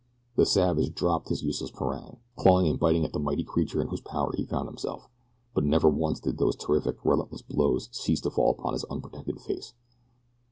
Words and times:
The 0.35 0.47
savage 0.47 0.95
dropped 0.95 1.29
his 1.29 1.43
useless 1.43 1.69
parang 1.69 2.17
clawing 2.35 2.67
and 2.67 2.79
biting 2.79 3.05
at 3.05 3.13
the 3.13 3.19
mighty 3.19 3.43
creature 3.43 3.79
in 3.83 3.89
whose 3.89 4.01
power 4.01 4.33
he 4.35 4.43
found 4.47 4.67
himself; 4.67 5.07
but 5.53 5.63
never 5.63 5.89
once 5.89 6.19
did 6.19 6.39
those 6.39 6.55
terrific, 6.55 7.05
relentless 7.05 7.43
blows 7.43 7.87
cease 7.91 8.21
to 8.21 8.31
fall 8.31 8.49
upon 8.49 8.73
his 8.73 8.83
unprotected 8.85 9.39
face. 9.41 9.75